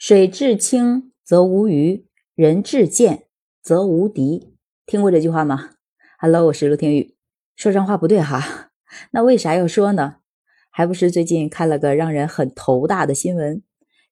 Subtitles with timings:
[0.00, 3.24] 水至清则无鱼，人至贱
[3.62, 4.54] 则无敌。
[4.86, 5.72] 听过这句话吗
[6.18, 7.14] ？Hello，我是陆天宇。
[7.54, 8.70] 说上话不对哈，
[9.12, 10.16] 那为啥要说呢？
[10.70, 13.62] 还不是最近看了个让人很头大的新闻。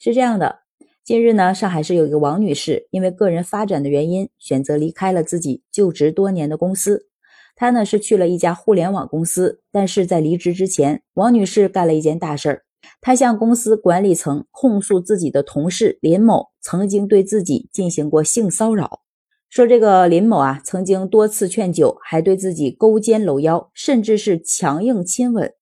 [0.00, 0.62] 是这样的，
[1.04, 7.06] 近日呢，上海市有一个王女士，因为个人发展的原因，选择离开了自己就职多年的公司。
[7.54, 12.64] 她呢是去了一家互联网公司，但是在离职之前，王女士干了一件大事儿。
[13.06, 19.02] 他向公司管理层控诉自己的同事林某曾经对自己进行过性骚扰，
[19.48, 25.52] 说这个林某啊曾经多次劝酒，还对自己勾肩搂腰，甚至是强硬亲吻。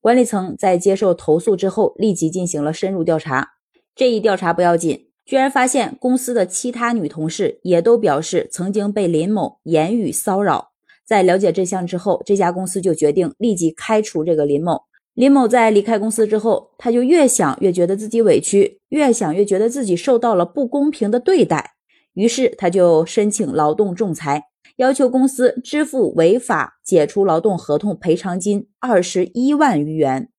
[0.00, 3.50] 管理层在接受投诉之后，立即进行了深入调查。
[3.94, 10.70] 这一调查不要紧，居然发现公司的其他女同事也都表示曾经被林某言语骚扰。
[11.04, 14.84] 在了解真相之后，这家公司就决定立即开除这个林某。
[15.14, 21.74] 林某在离开公司之后，他就越想越觉得自己委屈，越想越觉得自己受到了不公平的对待，
[22.14, 24.44] 于是他就申请劳动仲裁，
[24.76, 30.30] 要求公司支付违法解除劳动合同赔偿金二十一万余元。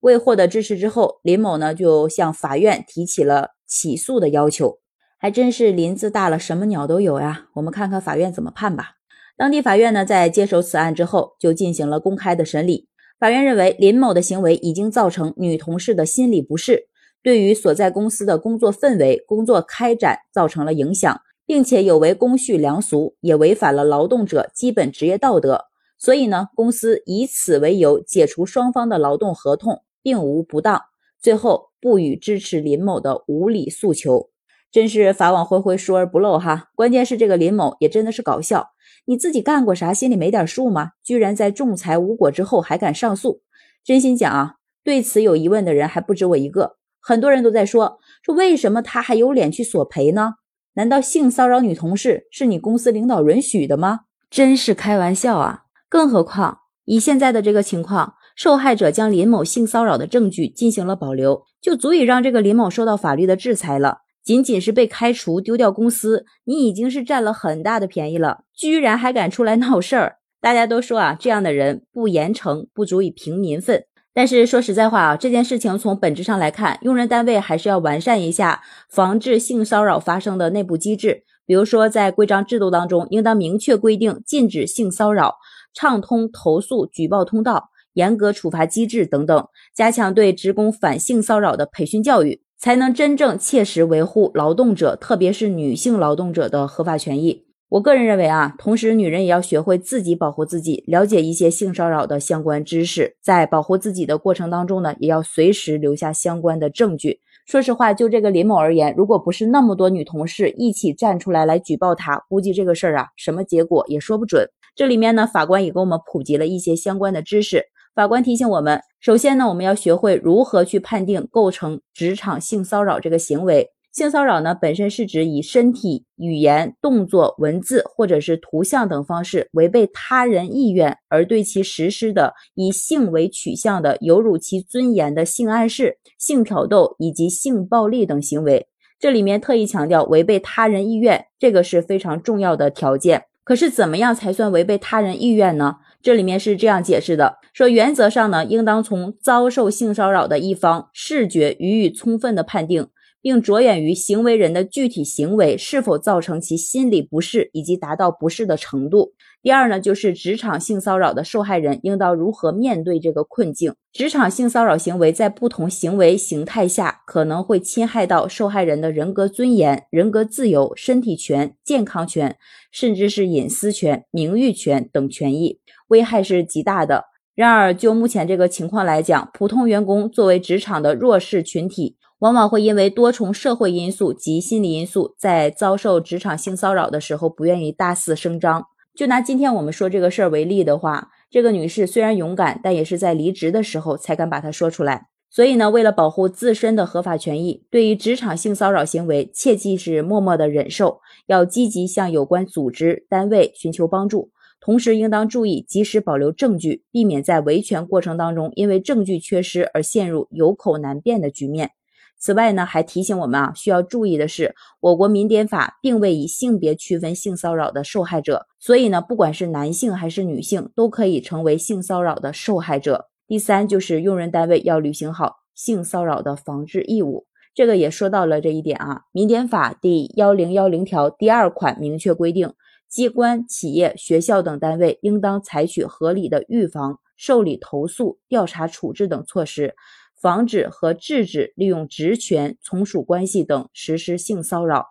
[0.00, 4.80] 未获得支持之后，林某呢就向法院提起了起诉的要求。
[5.16, 7.46] 还真是林子大了，什么鸟都有呀！
[7.54, 8.96] 我们看看法院怎么判吧。
[9.36, 12.88] 当地法院呢在接手此案之后，就进行了公开的审理。
[13.24, 16.88] 法院认为，林某的行为已经造成女同事的心理不适，
[17.22, 25.64] 对于所在公司的工作氛围、工作开展造成了影响，并且有违公序良俗，也违反了劳动者基本职业道德。
[25.96, 30.82] 所以呢，公司以此为由解除双方的劳动合同，并无不当。
[31.18, 34.28] 最后不予支持林某的无理诉求。
[34.74, 36.70] 真是法网恢恢，疏而不漏哈！
[36.74, 38.70] 关键是这个林某也真的是搞笑。
[39.04, 39.94] 你自己干过啥？
[39.94, 40.90] 心里没点数吗？
[41.04, 43.42] 居然在仲裁无果之后还敢上诉！
[43.84, 46.78] 真心讲啊，对此有疑问的人还不止我一个。
[46.98, 50.32] 很多人都在说，说为什么他还有脸去索赔呢？
[50.72, 54.00] 难道性骚扰女同事是你公司领导允许的吗？
[54.28, 55.66] 真是开玩笑啊！
[55.88, 63.98] 更何况以现在的这个情况，受害者将林某性骚扰的证据进行了保留，就足以让这个林某受到法律的制裁了。
[64.24, 70.16] 仅仅是被开除、丢掉公司，你已经是占了很大的便宜了，居然还敢出来闹事儿！
[70.40, 73.84] 大家都说啊，这样的人不严惩，不足以平民愤。
[74.14, 81.24] 但是说实在话啊，这件事情从本质上来看，用人单位还是要完善一下防治性骚扰发生的内部机制。
[81.44, 85.34] 比如说，在规章制度当中，应当明确规定禁止性骚扰，
[85.74, 92.40] 畅通投诉举报通道，严格处罚机制等等，加强对职工反性骚扰的培训教育。
[92.64, 97.44] 才能真正切实维护劳动者，特别是女性劳动者的合法权益。
[97.68, 107.20] 我个人认为啊，同时女人也要学会自己保护自己，了解一些性骚扰的相关知识，在保护自己的过程当中呢，也要随时留下相关的证据。
[107.44, 114.48] 说实话，就这个林某而言，如果不是那么多女同事一起站出来来举报他，估计这个事儿啊，什么结果也说不准。
[114.74, 117.66] 这里面呢，法官也给我们普及了一些相关的知识。
[117.94, 123.70] 法官提醒我们，首先呢，我们要学会如何去判定构成职场性骚扰这个行为。
[123.92, 138.66] 性骚扰呢，本身是指以身体、语言、动作、文字或者是图像等方式违背他人意愿而对其实施的以性为取向的有辱其尊严的性暗示、性挑逗以及性暴力等行为。
[138.98, 143.26] 这里面特意强调违背他人意愿，这个是非常重要的条件。
[143.44, 145.76] 可是，怎么样才算违背他人意愿呢？
[146.02, 152.88] 这里面是这样解释的：说原则上呢，应当从遭受性骚扰的一方视觉予以充分的判定，
[153.22, 159.12] 并着眼于行为人的具体行为是否造成其心理不适以及达到不适的程度。
[159.40, 163.72] 第二呢，就是职场性骚扰的受害人应当如何面对这个困境。
[163.92, 172.36] 职场性骚扰行为在不同行为形态下，可能会侵害到受害人的人格尊严、人格自由、身体权、健康权，
[172.72, 175.60] 甚至是隐私权、名誉权等权益。
[175.86, 177.04] 危害是极大的。
[177.34, 188.64] 然而，就目前这个情况来讲，普通员工作为职场的弱势群体，往往会因为多重社会因素及心理因素，在遭受职场性骚扰的时候，不愿意大肆声张。
[188.94, 195.08] 就拿今天我们说这个事儿为例的话，这个女士虽然勇敢，但也是在离职的时候才敢把它说出来。
[195.28, 204.30] 所以呢，为了保护自身的合法权益，对于职场性骚扰行为，切记是默默的忍受，要积极向有关组织单位寻求帮助。
[204.64, 211.72] 同时，应当注意及时保留证据，避免在维权过程当中因为证据缺失而陷入有口难辩的局面。
[212.18, 223.08] 此外呢，还提醒我们啊，需要注意的是，我国民典法并未以性别区分性骚扰的受害者，所以呢，不管是男性还是女性，都可以成为性骚扰的受害者。
[223.26, 227.26] 第三，就是用人单位要履行好性骚扰的防治义务。
[227.54, 232.54] 这个也说到了这一点啊，《民典法》第幺零幺零条第二款明确规定，
[232.94, 239.74] 机关、企业、学校等单位应当采取合理的预防、受理投诉、调查处置等措施，
[240.14, 244.86] 防止和制止利用职权、从属关系等实施性骚扰。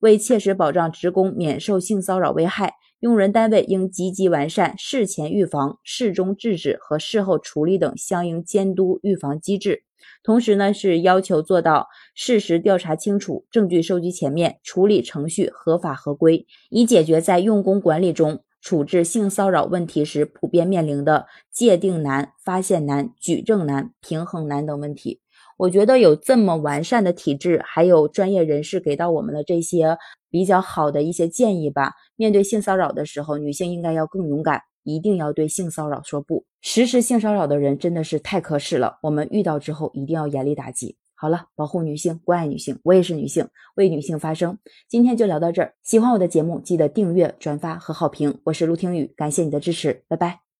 [0.00, 9.85] 为切实保障职工免受性骚扰危害，用人单位应积极完善事前预防、事中制止和事后处理等相应监督预防机制。
[10.22, 25.20] 同时呢，是要求做到事实调查清楚、证据收集全面、处理程序合法合规，以解决在用工管理中处置性骚扰问题时普遍面临的界定难、发现难、举证难、平衡难等问题。
[25.58, 29.96] 我觉得有这么完善的体制，还有专业人士给到我们的这些
[30.28, 31.92] 比较好的一些建议吧。
[32.16, 34.62] 面对性骚扰的时候，女性应该要更勇敢。
[34.86, 38.98] 一定要对性骚扰说不，实施性骚扰的人真的是太可耻了。
[39.02, 40.96] 我们遇到之后一定要严厉打击。
[41.14, 44.56] 好了，保护女性，关爱女性，我也是女性，为女性发声。
[44.88, 48.38] 今天就聊到这儿，喜欢我的节目记得订阅、转发和好评。
[48.44, 50.45] 我是陆听雨，感谢你的支持，拜拜。